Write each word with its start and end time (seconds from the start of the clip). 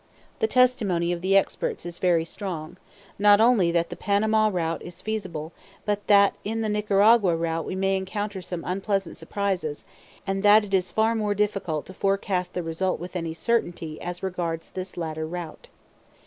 The 0.39 0.47
testimony 0.47 1.11
of 1.11 1.21
the 1.21 1.37
experts 1.37 1.85
is 1.85 1.99
very 1.99 2.25
strong, 2.25 2.77
not 3.19 3.39
only 3.39 3.71
that 3.71 3.91
the 3.91 3.95
Panama 3.95 4.47
route 4.51 4.81
is 4.81 4.99
feasible, 4.99 5.51
but 5.85 6.07
that 6.07 6.33
in 6.43 6.61
the 6.61 6.69
Nicaragua 6.69 7.35
route 7.35 7.65
we 7.67 7.75
may 7.75 7.97
encounter 7.97 8.41
some 8.41 8.63
unpleasant 8.65 9.15
surprises, 9.15 9.85
and 10.25 10.41
that 10.41 10.65
it 10.65 10.73
is 10.73 10.91
far 10.91 11.13
more 11.13 11.35
difficult 11.35 11.85
to 11.85 11.93
forecast 11.93 12.53
the 12.53 12.63
result 12.63 12.99
with 12.99 13.15
any 13.15 13.35
certainty 13.35 14.01
as 14.01 14.23
regards 14.23 14.71
this 14.71 14.97
latter 14.97 15.27
route. 15.27 15.67